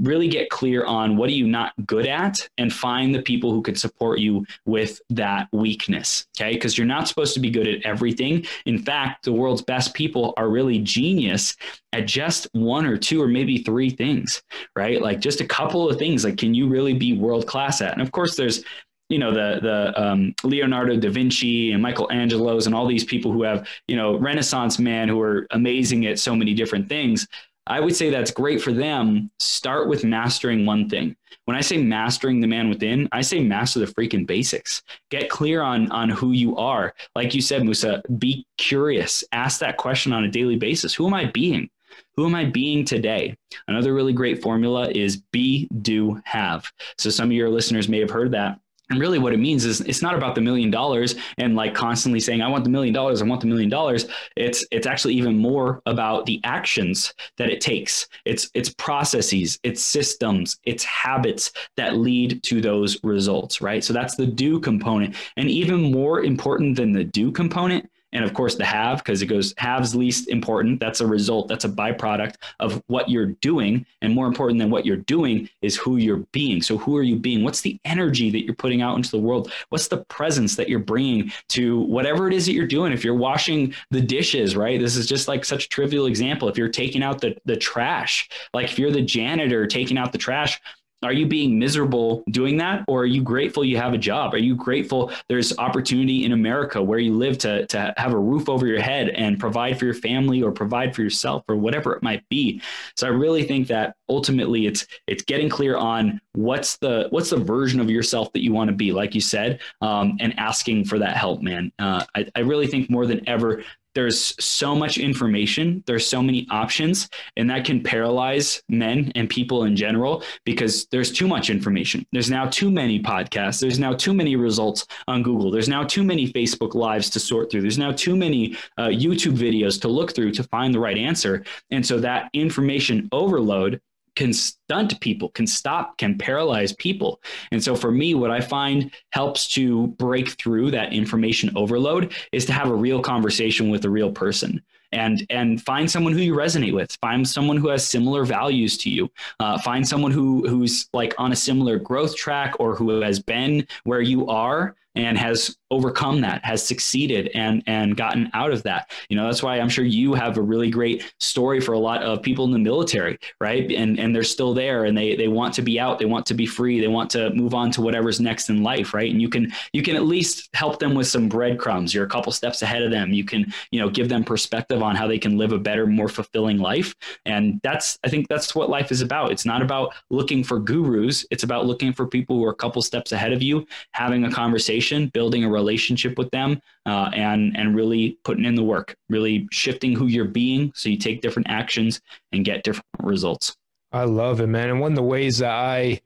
[0.00, 3.62] really get clear on what are you not good at and find the people who
[3.62, 6.52] can support you with that weakness okay?
[6.52, 8.44] Because you're not supposed to be good at everything.
[8.66, 11.56] In fact the world's best people are really genius
[11.94, 14.42] at just one or two or maybe three things
[14.74, 15.00] right?
[15.00, 16.24] Like just a couple of things.
[16.24, 17.92] Like can you really be world class at?
[17.92, 18.64] And of course there's
[19.08, 23.42] you know the the um, Leonardo da Vinci and Michelangelo's and all these people who
[23.42, 27.26] have you know Renaissance man who are amazing at so many different things.
[27.68, 29.30] I would say that's great for them.
[29.40, 31.16] Start with mastering one thing.
[31.46, 34.82] When I say mastering the man within, I say master the freaking basics.
[35.10, 36.94] Get clear on on who you are.
[37.14, 39.24] Like you said, Moussa, be curious.
[39.32, 40.94] Ask that question on a daily basis.
[40.94, 41.70] Who am I being?
[42.16, 43.36] Who am I being today?
[43.68, 46.70] Another really great formula is be, do, have.
[46.98, 49.80] So some of your listeners may have heard that and really, what it means is
[49.80, 53.20] it's not about the million dollars and like constantly saying, "I want the million dollars,
[53.20, 57.60] I want the million dollars." It's it's actually even more about the actions that it
[57.60, 58.06] takes.
[58.24, 63.82] It's it's processes, it's systems, it's habits that lead to those results, right?
[63.82, 68.34] So that's the do component, and even more important than the do component and of
[68.34, 70.80] course the have because it goes haves least important.
[70.80, 74.84] That's a result that's a byproduct of what you're doing and more important than what
[74.84, 76.62] you're doing is who you're being.
[76.62, 77.44] So who are you being?
[77.44, 79.52] What's the energy that you're putting out into the world?
[79.68, 82.92] What's the presence that you're bringing to whatever it is that you're doing?
[82.92, 84.80] If you're washing the dishes right?
[84.80, 86.48] This is just like such a trivial example.
[86.48, 90.18] If you're taking out the the trash like if you're the janitor taking out the
[90.18, 90.60] trash
[91.02, 92.84] are you being miserable doing that?
[92.88, 94.34] Or are you grateful you have a job?
[94.34, 98.48] Are you grateful there's opportunity in america where you live to, to have a roof
[98.48, 102.02] over your head and provide for your family or provide for yourself or whatever it
[102.02, 102.60] might be?
[102.96, 107.36] So i really think that ultimately it's it's getting clear on what's the what's the
[107.36, 110.98] version of yourself that you want to be like you said um, and asking for
[110.98, 111.72] that help man.
[111.78, 113.62] Uh, I, I really think more than ever
[113.96, 119.64] there's so much information there's so many options and that can paralyze men and people
[119.64, 122.06] in general because there's too much information.
[122.12, 123.60] There's now too many podcasts.
[123.60, 125.50] There's now too many results on google.
[125.50, 127.62] There's now too many facebook lives to sort through.
[127.62, 131.44] There's now too many uh, youtube videos to look through to find the right answer.
[131.70, 133.80] And so that information overload
[134.16, 137.20] can stunt people, can stop, can paralyze people.
[137.52, 142.46] And so for me, what I find helps to break through that information overload is
[142.46, 146.34] to have a real conversation with a real person and and find someone who you
[146.34, 150.88] resonate with find someone who has similar values to you uh, find someone who who's
[150.92, 155.56] like on a similar growth track or who has been where you are and has
[155.70, 158.90] overcome that has succeeded and and gotten out of that.
[159.08, 162.02] You know that's why i'm sure you have a really great story for a lot
[162.02, 163.70] of people in the military right?
[163.72, 166.34] And and they're still there and they they want to be out they want to
[166.34, 169.10] be free they want to move on to whatever's next in life right?
[169.10, 171.92] And you can you can at least help them with some breadcrumbs.
[171.92, 173.12] You're a couple steps ahead of them.
[173.12, 176.08] You can you know give them perspective on how they can live a better more
[176.08, 176.94] fulfilling life.
[177.24, 179.32] And that's i think that's what life is about.
[179.32, 181.26] It's not about looking for gurus.
[181.30, 184.30] It's about looking for people who are a couple steps ahead of you having a
[184.30, 189.46] conversation building a relationship with them uh, and and really putting in the work, really
[189.50, 192.00] shifting who you're being so you take different actions
[192.32, 193.56] and get different results.
[193.92, 194.70] I love it, man.
[194.70, 196.00] And one of the ways that I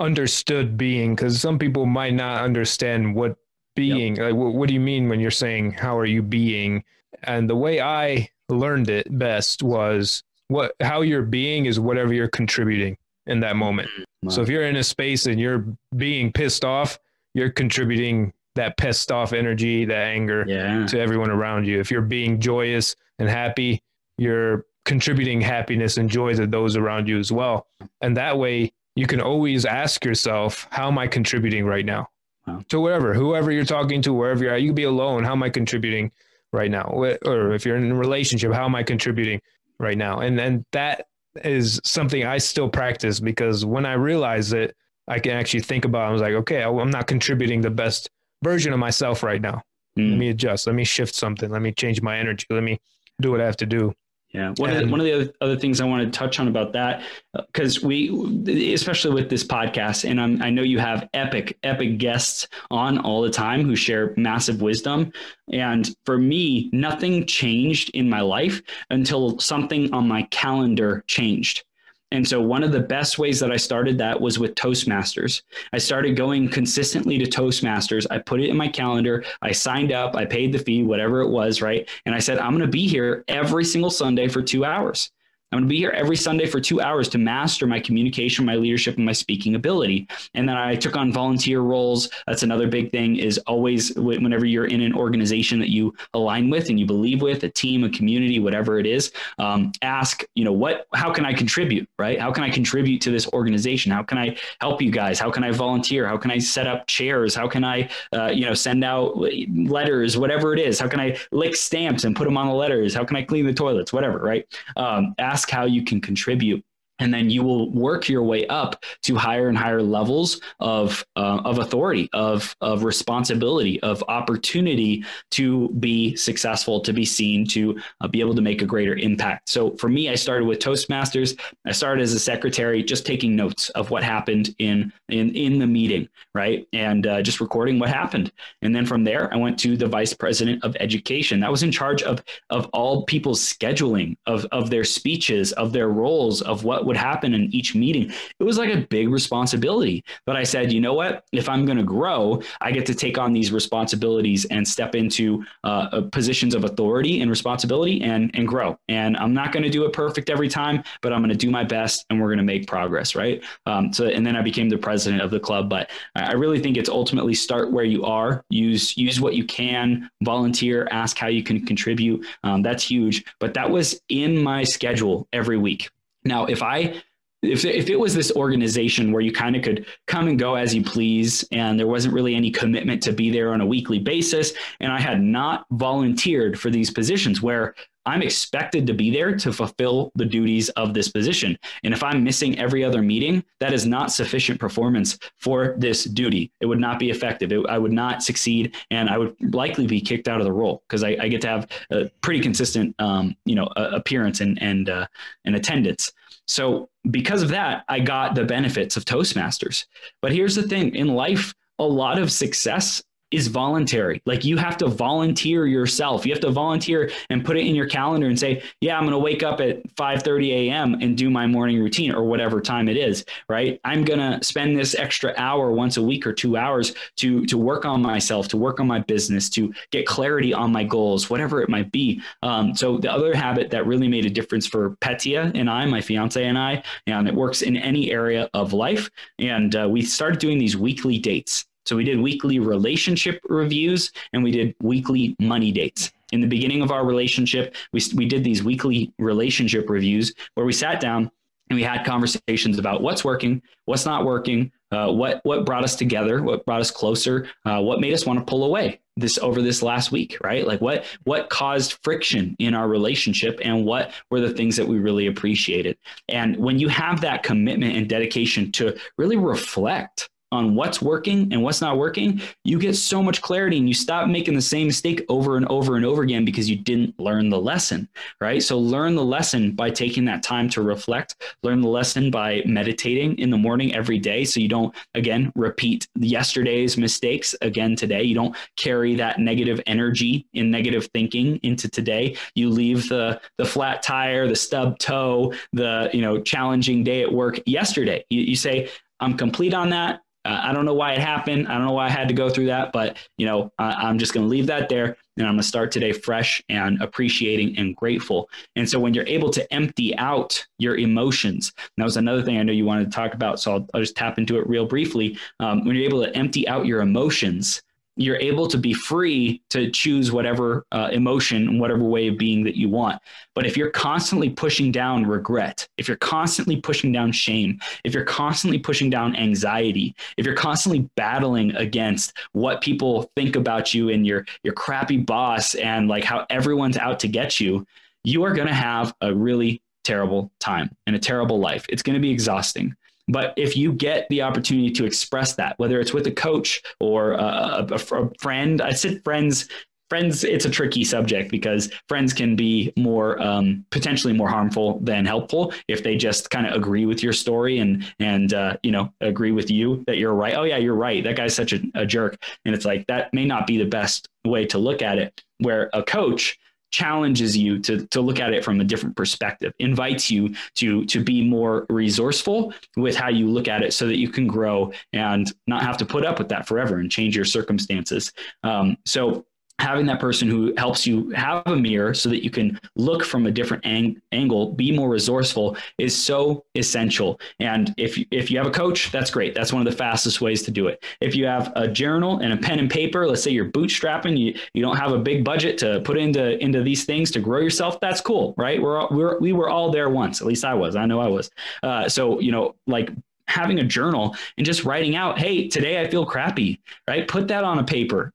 [0.00, 3.36] understood being, because some people might not understand what
[3.74, 4.26] being, yep.
[4.26, 6.82] like, what, what do you mean when you're saying, how are you being?
[7.22, 12.28] And the way I learned it best was what, how you're being is whatever you're
[12.28, 12.96] contributing
[13.26, 13.88] in that moment.
[14.22, 14.30] Wow.
[14.30, 16.98] So if you're in a space and you're being pissed off,
[17.36, 20.86] you're contributing that pissed off energy, that anger yeah.
[20.86, 21.78] to everyone around you.
[21.78, 23.82] If you're being joyous and happy,
[24.16, 27.66] you're contributing happiness and joy to those around you as well.
[28.00, 32.08] And that way you can always ask yourself, how am I contributing right now?
[32.46, 32.62] Wow.
[32.70, 35.22] To wherever, whoever you're talking to, wherever you're at, you can be alone.
[35.22, 36.10] How am I contributing
[36.54, 36.84] right now?
[36.84, 39.42] Or if you're in a relationship, how am I contributing
[39.78, 40.20] right now?
[40.20, 41.08] And and that
[41.44, 44.74] is something I still practice because when I realize it,
[45.08, 46.06] I can actually think about.
[46.06, 46.08] It.
[46.08, 48.10] I was like, okay, I'm not contributing the best
[48.42, 49.62] version of myself right now.
[49.98, 50.10] Mm.
[50.10, 50.66] Let me adjust.
[50.66, 51.50] Let me shift something.
[51.50, 52.46] Let me change my energy.
[52.50, 52.78] Let me
[53.20, 53.94] do what I have to do.
[54.32, 56.40] Yeah, one and, of the, one of the other, other things I want to touch
[56.40, 57.04] on about that,
[57.46, 61.96] because uh, we, especially with this podcast, and I'm, I know you have epic, epic
[61.96, 65.12] guests on all the time who share massive wisdom.
[65.52, 71.64] And for me, nothing changed in my life until something on my calendar changed.
[72.12, 75.42] And so, one of the best ways that I started that was with Toastmasters.
[75.72, 78.06] I started going consistently to Toastmasters.
[78.10, 79.24] I put it in my calendar.
[79.42, 80.14] I signed up.
[80.14, 81.88] I paid the fee, whatever it was, right?
[82.06, 85.10] And I said, I'm going to be here every single Sunday for two hours.
[85.52, 88.56] I'm going to be here every Sunday for two hours to master my communication, my
[88.56, 90.08] leadership, and my speaking ability.
[90.34, 92.10] And then I took on volunteer roles.
[92.26, 96.68] That's another big thing is always whenever you're in an organization that you align with
[96.68, 100.52] and you believe with, a team, a community, whatever it is, um, ask, you know,
[100.52, 102.20] what, how can I contribute, right?
[102.20, 103.92] How can I contribute to this organization?
[103.92, 105.20] How can I help you guys?
[105.20, 106.08] How can I volunteer?
[106.08, 107.36] How can I set up chairs?
[107.36, 110.80] How can I, uh, you know, send out letters, whatever it is?
[110.80, 112.96] How can I lick stamps and put them on the letters?
[112.96, 113.92] How can I clean the toilets?
[113.92, 114.44] Whatever, right?
[114.76, 116.64] Um, ask ask how you can contribute
[116.98, 121.40] and then you will work your way up to higher and higher levels of uh,
[121.44, 128.08] of authority of of responsibility of opportunity to be successful to be seen to uh,
[128.08, 129.48] be able to make a greater impact.
[129.48, 131.38] So for me i started with toastmasters.
[131.66, 135.66] I started as a secretary just taking notes of what happened in in in the
[135.66, 136.66] meeting right?
[136.74, 138.30] And uh, just recording what happened.
[138.62, 141.40] And then from there i went to the vice president of education.
[141.40, 145.88] That was in charge of of all people's scheduling of of their speeches of their
[145.88, 148.12] roles of what would happen in each meeting.
[148.38, 150.04] It was like a big responsibility.
[150.24, 151.24] But I said, you know what?
[151.32, 155.44] If I'm going to grow, I get to take on these responsibilities and step into
[155.64, 158.78] uh, uh, positions of authority and responsibility and and grow.
[158.88, 161.50] And I'm not going to do it perfect every time, but I'm going to do
[161.50, 163.42] my best, and we're going to make progress, right?
[163.66, 165.68] Um, so, and then I became the president of the club.
[165.68, 170.10] But I really think it's ultimately start where you are, use use what you can,
[170.22, 172.26] volunteer, ask how you can contribute.
[172.44, 173.24] Um, that's huge.
[173.40, 175.90] But that was in my schedule every week.
[176.26, 177.02] Now, if I
[177.42, 180.74] if, if it was this organization where you kind of could come and go as
[180.74, 184.52] you please and there wasn't really any commitment to be there on a weekly basis
[184.80, 187.74] and i had not volunteered for these positions where
[188.06, 191.58] i'm expected to be there to fulfill the duties of this position.
[191.84, 196.52] And if i'm missing every other meeting that is not sufficient performance for this duty.
[196.60, 197.52] It would not be effective.
[197.52, 200.82] It, i would not succeed and i would likely be kicked out of the role
[200.88, 204.60] because I, I, get to have a pretty consistent um, you know uh, appearance and
[204.62, 205.06] and uh,
[205.44, 206.12] and attendance
[206.46, 209.86] so because of that, I got the benefits of Toastmasters.
[210.22, 213.02] But here's the thing in life, a lot of success
[213.36, 214.22] is voluntary.
[214.24, 216.24] Like you have to volunteer yourself.
[216.24, 219.12] You have to volunteer and put it in your calendar and say, "Yeah, I'm going
[219.12, 220.94] to wake up at 5:30 a.m.
[220.94, 223.78] and do my morning routine or whatever time it is." Right?
[223.84, 227.58] I'm going to spend this extra hour once a week or 2 hours to to
[227.58, 231.62] work on myself, to work on my business, to get clarity on my goals, whatever
[231.62, 232.22] it might be.
[232.42, 236.00] Um, so the other habit that really made a difference for Petia and I, my
[236.00, 239.10] fiance and I, and it works in any area of life.
[239.38, 241.66] And uh, we started doing these weekly dates.
[241.86, 246.12] So we did weekly relationship reviews and we did weekly money dates.
[246.32, 250.72] In the beginning of our relationship, we, we did these weekly relationship reviews where we
[250.72, 251.30] sat down
[251.70, 255.96] and we had conversations about what's working, what's not working, uh, what what brought us
[255.96, 259.62] together, what brought us closer, uh, what made us want to pull away this over
[259.62, 260.66] this last week, right?
[260.66, 264.98] Like what what caused friction in our relationship, and what were the things that we
[264.98, 265.98] really appreciated.
[266.28, 271.62] And when you have that commitment and dedication to really reflect on what's working and
[271.62, 275.24] what's not working, you get so much clarity and you stop making the same mistake
[275.28, 278.08] over and over and over again because you didn't learn the lesson,
[278.40, 278.62] right?
[278.62, 283.38] So learn the lesson by taking that time to reflect, learn the lesson by meditating
[283.38, 288.22] in the morning every day so you don't again repeat yesterday's mistakes again today.
[288.22, 292.36] You don't carry that negative energy in negative thinking into today.
[292.54, 297.32] You leave the the flat tire, the stub toe, the, you know, challenging day at
[297.32, 298.24] work yesterday.
[298.30, 298.88] You, you say
[299.20, 300.20] I'm complete on that.
[300.46, 301.66] Uh, I don't know why it happened.
[301.66, 304.18] I don't know why I had to go through that, but you know, I, am
[304.18, 307.76] just going to leave that there, and I'm going to start today fresh and appreciating
[307.78, 308.48] and grateful.
[308.76, 312.62] And so, when you're able to empty out your emotions, that was another thing I
[312.62, 313.60] know you wanted to talk about.
[313.60, 315.36] So I'll, I'll just tap into it real briefly.
[315.58, 317.82] Um, when you're able to empty out your emotions,
[318.16, 322.64] you're able to be free to choose whatever uh, emotion, and whatever way of being
[322.64, 323.20] that you want.
[323.54, 328.24] But if you're constantly pushing down regret, if you're constantly pushing down shame, if you're
[328.24, 334.26] constantly pushing down anxiety, if you're constantly battling against what people think about you and
[334.26, 337.86] your your crappy boss and like how everyone's out to get you,
[338.24, 341.84] you are going to have a really terrible time and a terrible life.
[341.88, 342.94] It's going to be exhausting.
[343.28, 347.32] But if you get the opportunity to express that, whether it's with a coach or
[347.32, 349.68] a, a, a friend, I said friends
[350.08, 355.26] friends it's a tricky subject because friends can be more um, potentially more harmful than
[355.26, 359.12] helpful if they just kind of agree with your story and and uh, you know
[359.20, 360.54] agree with you that you're right.
[360.54, 361.24] Oh yeah you're right.
[361.24, 362.36] That guy's such a, a jerk.
[362.64, 365.42] And it's like that may not be the best way to look at it.
[365.58, 366.58] Where a coach
[366.96, 369.74] challenges you to, to look at it from a different perspective.
[369.80, 374.16] Invites you to to be more resourceful with how you look at it so that
[374.16, 377.44] you can grow and not have to put up with that forever and change your
[377.44, 378.32] circumstances.
[378.62, 379.44] Um, so
[379.78, 383.46] having that person who helps you have a mirror so that you can look from
[383.46, 387.38] a different ang- angle be more resourceful is so essential.
[387.60, 389.54] And if you, if you have a coach that's great.
[389.54, 391.04] That's one of the fastest ways to do it.
[391.20, 394.58] If you have a journal and a pen and paper let's say you're bootstrapping you,
[394.72, 398.00] you don't have a big budget to put into into these things to grow yourself
[398.00, 398.80] that's cool right?
[398.80, 400.96] We're, all, we're we were all there once at least i was.
[400.96, 401.50] I know i was.
[401.82, 403.10] Uh, so you know like
[403.48, 407.26] having a journal and just writing out, hey, today I feel crappy, right?
[407.28, 408.32] Put that on a paper.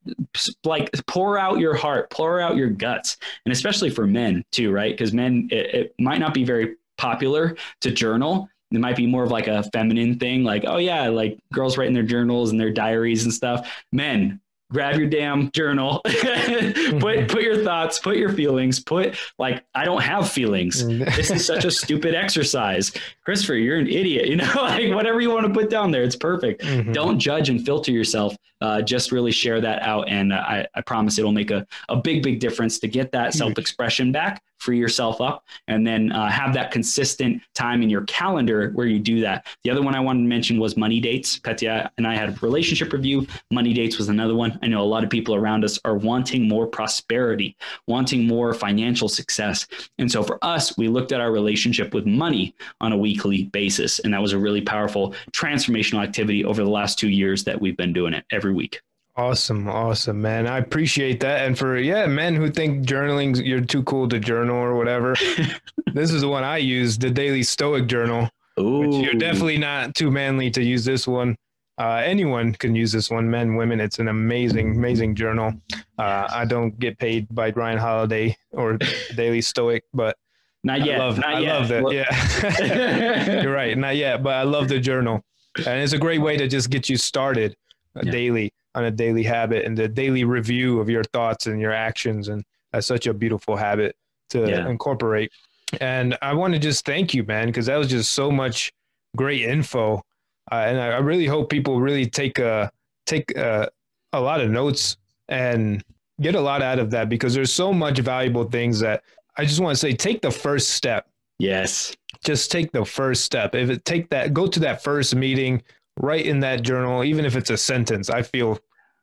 [0.64, 3.18] Like pour out your heart, pour out your guts.
[3.46, 4.94] And especially for men too, right?
[4.94, 8.50] Because men, it, it might not be very popular to journal.
[8.72, 11.94] It might be more of like a feminine thing, like, oh yeah, like girls writing
[11.94, 13.70] their journals and their diaries and stuff.
[13.92, 14.40] Men,
[14.72, 16.02] grab your damn journal.
[16.06, 20.84] Put put your thoughts put your feelings put like i don't have feelings.
[21.22, 22.92] This is such a stupid exercise.
[23.26, 26.16] Christopher you're an idiot you know like whatever you want to put down there it's
[26.16, 26.62] perfect.
[26.62, 26.92] Mm-hmm.
[26.94, 30.82] don't judge and filter yourself uh, just really share that out and uh, I, I
[30.82, 35.20] promise it'll make a, a big big difference to get that self-expression back free yourself
[35.20, 39.48] up and then uh, have that consistent time in your calendar where you do that.
[39.64, 41.40] The other one I wanted to mention was money dates.
[41.40, 43.26] Petya and I had a relationship review.
[43.50, 44.60] Money dates was another one.
[44.62, 47.58] I know a lot of people around us are wanting more prosperity,
[47.88, 49.68] wanting more financial success.
[49.98, 53.98] And so for us, we looked at our relationship with money on a weekly basis.
[54.00, 57.78] And that was a really powerful transformational activity over the last two years that we've
[57.78, 58.82] been doing it every week.
[59.16, 60.48] Awesome, awesome, man.
[60.48, 61.46] I appreciate that.
[61.46, 65.16] And for yeah, men who think journaling you're too cool to journal or whatever,
[65.94, 68.30] this is the one I use, the Daily Stoic Journal.
[68.60, 69.02] Ooh.
[69.02, 71.36] you're definitely not too manly to use this one.
[71.78, 73.80] Uh, anyone can use this one, men, women.
[73.80, 75.54] It's an amazing, amazing journal.
[75.98, 78.78] Uh, I don't get paid by Ryan Holiday or
[79.16, 80.16] Daily Stoic, but
[80.64, 81.02] not yet.
[81.02, 81.54] I love, not I yet.
[81.54, 81.92] love that.
[81.92, 83.78] Yeah, you're right.
[83.78, 85.24] Not yet, but I love the journal,
[85.58, 87.56] and it's a great way to just get you started
[87.96, 88.12] uh, yeah.
[88.12, 92.30] daily on a daily habit and the daily review of your thoughts and your actions.
[92.30, 93.96] And that's such a beautiful habit
[94.30, 94.70] to yeah.
[94.70, 95.32] incorporate.
[95.80, 98.72] And I want to just thank you, man, because that was just so much
[99.16, 100.04] great info.
[100.52, 102.72] Uh, and I, I, really hope people really take a
[103.06, 103.70] take a,
[104.12, 104.98] a lot of notes
[105.30, 105.84] and
[106.20, 109.04] get a lot out of that because there's so much valuable things that
[109.38, 111.08] I just want to say take the first step.
[111.40, 111.96] Yes.
[112.24, 113.56] Just take the first step.
[113.56, 115.62] If it take that go to that first meeting,
[116.02, 118.60] write in that journal, even if it's a sentence, I feel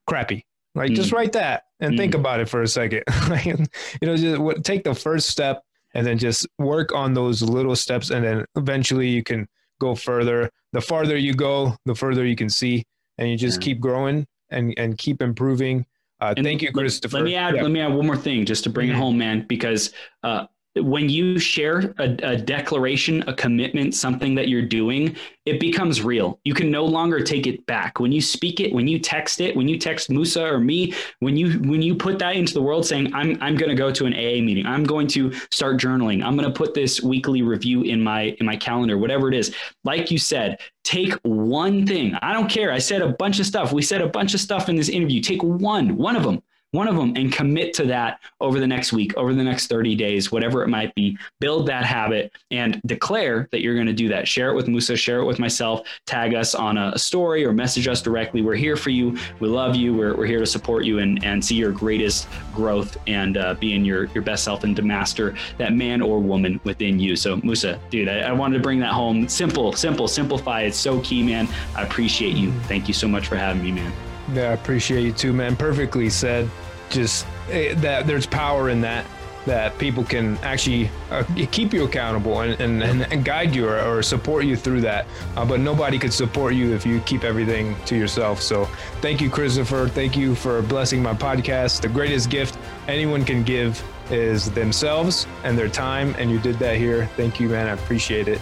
[0.07, 0.44] crappy.
[0.74, 0.96] Like mm.
[0.96, 1.96] just write that and mm.
[1.96, 3.05] think about it for a second.
[3.44, 5.62] you know, just take the first step
[5.94, 9.49] and then just work on those little steps, and then eventually you can
[9.80, 10.51] go further.
[10.72, 12.84] The farther you go, the further you can see,
[13.16, 13.64] and you just yeah.
[13.64, 15.86] keep growing and and keep improving.
[16.20, 17.18] Uh, thank you, Christopher.
[17.18, 17.55] Let me add.
[17.57, 17.62] Yeah.
[17.62, 18.99] Let me add one more thing, just to bring mm-hmm.
[18.99, 19.46] it home, man.
[19.49, 19.92] Because
[20.22, 20.46] uh,
[20.85, 25.16] when you share a, a, declaration, a commitment, something that you're doing,
[25.47, 26.41] it becomes real.
[26.45, 28.01] You can no longer take it back.
[28.01, 31.37] When you speak it, when you text it, when you text Moussa or me, when
[31.37, 34.12] you when you put that into the world saying, I'm I'm gonna go to an
[34.14, 38.37] AA meeting, I'm going to start journaling, I'm gonna put this weekly review in my
[38.41, 39.55] in my calendar, whatever it is.
[39.85, 42.14] Like you said, take one thing.
[42.22, 42.72] I don't care.
[42.72, 43.72] I said a bunch of stuff.
[43.72, 45.20] We said a bunch of stuff in this interview.
[45.20, 46.43] Take one, one of them
[46.73, 49.95] one of them and commit to that over the next week, over the next 30
[49.95, 51.16] days, whatever it might be.
[51.41, 54.29] Build that habit and declare that you're going to do that.
[54.29, 57.89] Share it with Moussa, share it with myself, tag us on a story or message
[57.89, 58.43] us directly.
[58.43, 59.16] We're here for you.
[59.41, 59.95] We love you.
[59.95, 63.85] We're, we're here to support you and, and see your greatest growth and uh, being
[63.85, 67.16] your, your best self and to master that man or woman within you.
[67.16, 69.29] So, Moussa, dude, I, I wanted to bring that home.
[69.29, 70.62] Simple, simple, simplify.
[70.62, 71.49] It's so key, man.
[71.75, 72.53] I appreciate you.
[72.62, 74.07] Thank you so much for having me, man.
[74.33, 75.57] Yeah, I appreciate you too, man.
[75.57, 76.51] Perfectly said.
[76.91, 79.05] Just eh, that there's power in that
[79.49, 84.03] that people can actually uh, keep you accountable and, and, and guide you or, or,
[84.03, 85.07] support you through that.
[85.37, 88.43] Uh, but nobody could support you if you keep everything to yourself.
[88.43, 88.66] So
[89.01, 89.89] thank you, Christopher.
[89.89, 91.81] Thank you for blessing my podcast.
[91.81, 92.59] The greatest gift
[92.89, 96.14] anyone can give is themselves and their time.
[96.18, 97.07] And you did that here.
[97.16, 97.68] Thank you, man.
[97.68, 98.41] I appreciate it.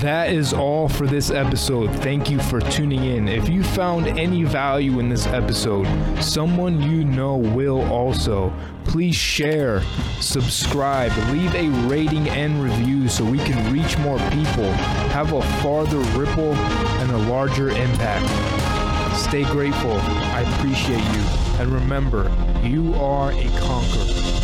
[0.00, 1.90] That is all for this episode.
[1.96, 3.26] Thank you for tuning in.
[3.26, 5.88] If you found any value in this episode,
[6.22, 8.52] someone you know will also.
[8.84, 9.82] Please share,
[10.20, 14.72] subscribe, leave a rating and review so we can reach more people,
[15.10, 19.16] have a farther ripple, and a larger impact.
[19.16, 19.94] Stay grateful.
[19.94, 21.22] I appreciate you.
[21.60, 22.30] And remember,
[22.62, 24.37] you are a conqueror.